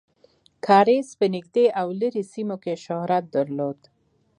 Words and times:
کاریز 0.65 1.07
په 1.19 1.25
نږدې 1.35 1.65
او 1.79 1.87
لرې 2.01 2.23
سیمو 2.33 2.57
کې 2.63 2.73
شهرت 2.85 3.25
درلود. 3.35 3.79